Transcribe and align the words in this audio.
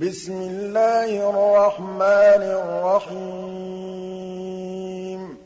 بِسْمِ 0.00 0.32
اللَّهِ 0.32 1.30
الرَّحْمَٰنِ 1.30 2.42
الرَّحِيمِ. 2.42 5.36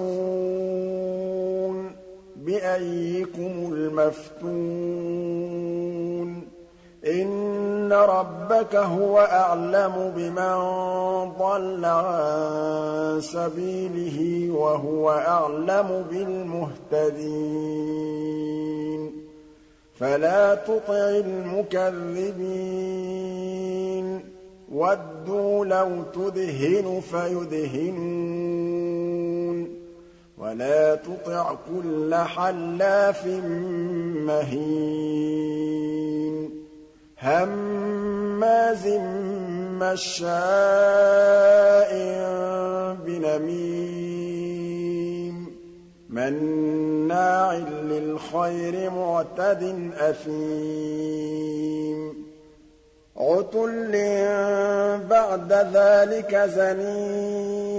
بِأَييِّكُمُ 2.36 3.73
الْمَفْتُونُ 3.73 4.54
إِنَّ 7.05 7.94
رَبَّكَ 7.94 8.76
هُوَ 8.76 9.20
أَعْلَمُ 9.20 10.13
بِمَن 10.16 10.55
ضَلَّ 11.40 11.85
عَن 11.85 13.21
سَبِيلِهِ 13.21 14.52
وَهُوَ 14.54 15.12
أَعْلَمُ 15.12 16.05
بِالْمُهْتَدِينَ 16.12 17.34
فَلَا 19.96 20.56
تُطِعِ 20.56 21.10
الْمُكَذِّبِينَ. 21.10 22.34
وَدُّوا 24.72 25.66
لَوْ 25.66 26.04
تُدْهِنُ 26.13 27.02
فَيُدْهِنُونَ. 27.12 28.24
وَلَا 30.38 30.96
تُطِعْ 30.96 31.54
كُلَّ 31.54 32.16
حَلَّافٍ 32.16 33.27
مَّهِينٍ. 34.27 35.54
هَمَّازٍ 37.20 38.88
مَّشَّاءٍ 39.80 40.34
بِنَمِيمٍ. 43.05 44.93
مَّنَّاعٍ 46.14 47.54
لِّلْخَيْرِ 47.84 48.90
مُعْتَدٍ 48.90 49.92
أَثِيمٍ. 50.00 52.14
عُتُلٍّ 53.18 53.92
بَعْدَ 55.10 55.54
ذَٰلِكَ 55.54 56.36
زَنِيمٍ. 56.36 57.74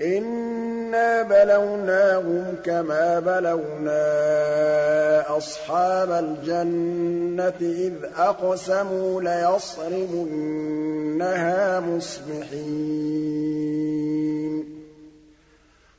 إِنَّا 0.00 1.22
بَلَوْنَاهُمْ 1.22 2.54
كَمَا 2.64 3.20
بَلَوْنَا 3.20 5.36
أَصْحَابَ 5.36 6.10
الْجَنَّةِ 6.10 7.54
إِذْ 7.60 7.92
أَقْسَمُوا 8.16 9.22
لَيَصْرِمُنَّهَا 9.22 11.80
مُصْبِحِينَ. 11.80 13.18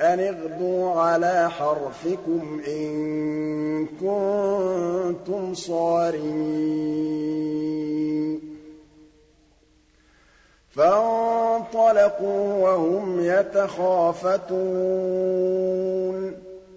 أَنِ 0.00 0.20
اغْدُوا 0.20 0.90
عَلَىٰ 0.90 1.50
حَرْثِكُمْ 1.50 2.60
إِن 2.68 3.86
كُنتُمْ 3.86 5.54
صَارِمِينَ. 5.54 8.51
فَانطَلَقُوا 10.72 12.54
وَهُمْ 12.54 13.20
يَتَخَافَتُونَ. 13.20 14.52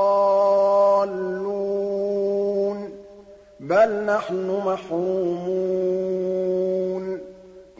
بَلْ 3.73 4.05
نَحْنُ 4.05 4.47
مَحْرُومُونَ 4.65 5.83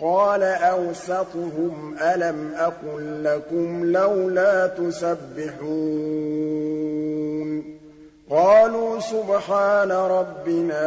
قَالَ 0.02 0.44
أَوْسَطُهُمْ 0.44 1.98
أَلَمْ 2.02 2.54
أَقُل 2.58 3.24
لَّكُمْ 3.24 3.86
لَوْلَا 3.86 4.68
تُسَبِّحُونَ 4.68 5.84
قَالُوا 8.30 9.00
سُبْحَانَ 9.00 9.92
رَبِّنَا 9.92 10.84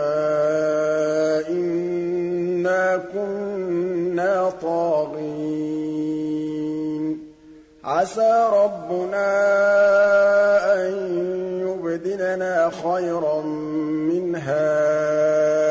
إِنَّا 1.49 2.97
كُنَّا 2.97 4.53
طَاغِينَ. 4.63 7.19
عَسَىٰ 7.85 8.49
رَبُّنَا 8.53 9.27
أَن 10.75 10.93
يُبْدِلَنَا 11.61 12.71
خَيْرًا 12.71 13.43
مِّنْهَا. 13.43 15.64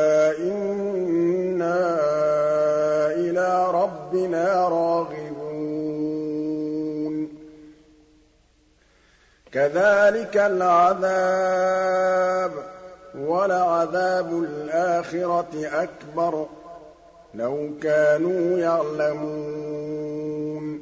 كَذَٰلِكَ 9.54 10.36
الْعَذَابُ 10.36 12.50
ۖ 12.50 12.54
وَلَعَذَابُ 13.18 14.42
الْآخِرَةِ 14.42 15.46
أَكْبَرُ 15.54 16.44
ۚ 16.44 16.48
لَوْ 17.34 17.68
كَانُوا 17.82 18.58
يَعْلَمُونَ. 18.58 20.80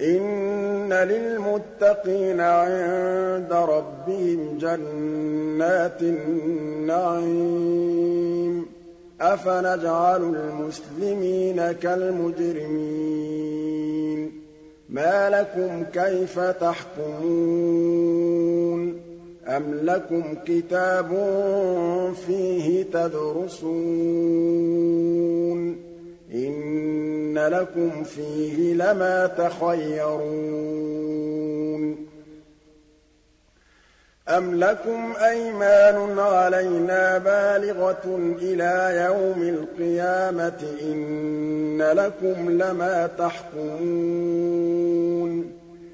إِنَّ 0.00 0.92
لِلْمُتَّقِينَ 0.92 2.40
عِندَ 2.40 3.52
رَبِّهِمْ 3.52 4.58
جَنَّاتِ 4.58 6.02
النَّعِيمِ. 6.02 8.66
أَفَنَجْعَلُ 9.20 10.22
الْمُسْلِمِينَ 10.22 11.72
كَالْمُجْرِمِينَ. 11.72 14.47
مَا 14.88 15.30
لَكُمْ 15.30 15.84
كَيْفَ 15.92 16.38
تَحْكُمُونَ 16.40 17.08
أَمْ 19.46 19.74
لَكُمْ 19.82 20.34
كِتَابٌ 20.46 21.08
فِيهِ 22.26 22.82
تَدْرُسُونَ 22.82 23.68
إِنَّ 26.34 27.38
لَكُمْ 27.38 28.02
فِيهِ 28.04 28.74
لَمَا 28.74 29.26
تَخَيَّرُونَ 29.26 30.48
أَمْ 34.28 34.54
لَكُمْ 34.54 35.12
أَيْمَانٌ 35.30 36.18
عَلَيْنَا 36.18 37.18
بَالِغَةٌ 37.18 38.16
إِلَىٰ 38.42 39.04
يَوْمِ 39.06 39.42
الْقِيَامَةِ 39.42 40.62
إِنَّ 40.82 41.82
لَكُمْ 41.82 42.50
لَمَا 42.50 43.06
تَحْكُمُونَ 43.18 44.28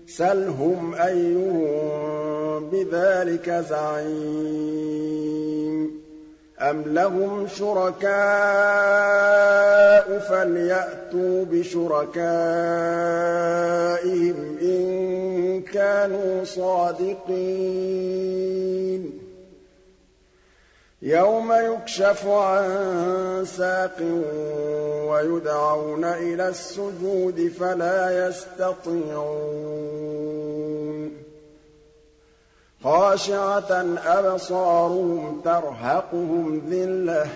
سَلْهُمْ 0.07 0.95
أَيُّهُم 0.95 2.71
بِذَٰلِكَ 2.71 3.51
زَعِيمٌ 3.71 5.05
أَمْ 6.61 6.83
لَهُمْ 6.87 7.47
شُرَكَاءُ 7.49 8.15
فَلْيَأْتُوا 10.19 11.45
بِشُرَكَائِهِمْ 11.51 12.19
إِن 14.63 15.63
كَانُوا 15.63 16.45
صَادِقِينَ 16.45 17.35
يَوْمَ 21.03 21.53
يُكْشَفُ 21.53 22.27
عَن 22.27 23.45
سَاقٍ 23.45 24.01
وَيُدْعَوْنَ 25.11 26.05
إِلَى 26.05 26.49
السُّجُودِ 26.49 27.53
فَلَا 27.61 28.29
يَسْتَطِيعُونَ 28.29 29.75
خَاشِعَةً 32.85 33.97
أَبْصَارُهُمْ 34.07 35.41
تَرْهَقُهُمْ 35.45 36.63
ذِلَّةٌ 36.71 37.25
ۖ 37.25 37.29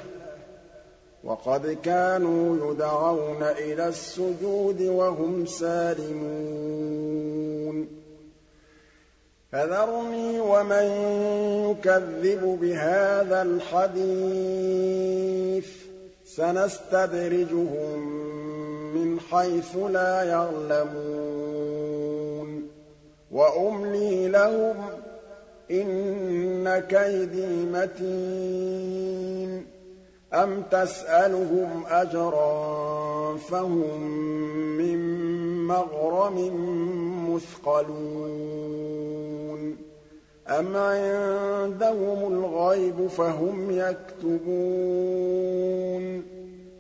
وَقَدْ 1.24 1.78
كَانُوا 1.84 2.70
يُدْعَوْنَ 2.72 3.42
إِلَى 3.42 3.88
السُّجُودِ 3.88 4.82
وَهُمْ 4.82 5.46
سَالِمُونَ. 5.46 6.68
فَذَرْنِي 9.52 10.40
وَمَن 10.40 10.84
يُكَذِّبُ 11.70 12.58
بِهَٰذَا 12.60 13.42
الْحَدِيثِ 13.42 14.46
ۖ 15.66 15.68
سَنَسْتَدْرِجُهُم 16.24 17.98
مِّنْ 18.94 19.20
حَيْثُ 19.20 19.76
لَا 19.76 20.22
يَعْلَمُونَ. 20.22 21.68
وَأُمْلِي 23.32 24.28
لَهُمْ 24.28 24.76
ۚ 24.90 25.07
إِنَّ 25.70 26.78
كَيْدِي 26.78 27.64
مَتِينٌ. 27.72 29.66
أَمْ 30.34 30.62
تَسْأَلُهُمْ 30.62 31.82
أَجْرًا 31.86 33.36
فَهُم 33.36 34.00
مِّن 34.78 34.98
مَّغْرَمٍ 35.66 36.36
مُّثْقَلُونَ. 37.34 39.76
أَمْ 40.48 40.76
عِندَهُمُ 40.76 42.32
الْغَيْبُ 42.32 43.06
فَهُمْ 43.06 43.70
يَكْتُبُونَ. 43.70 46.37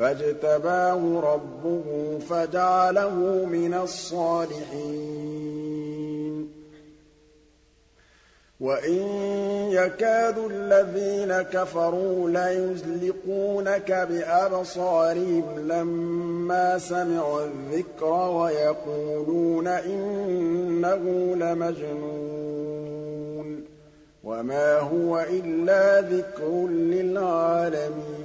فاجتباه 0.00 1.20
ربه 1.20 2.18
فجعله 2.30 3.14
من 3.44 3.74
الصالحين. 3.74 5.00
وإن 8.60 9.02
يكاد 9.72 10.38
الذين 10.50 11.42
كفروا 11.42 12.30
ليزلقونك 12.30 13.92
بأبصارهم 14.10 15.44
لما 15.68 16.78
سمعوا 16.78 17.44
الذكر 17.44 18.30
ويقولون 18.30 19.66
إنه 19.66 21.34
لمجنون. 21.36 22.40
وما 24.24 24.78
هو 24.78 25.26
إلا 25.30 26.00
ذكر 26.00 26.66
للعالمين. 26.68 28.19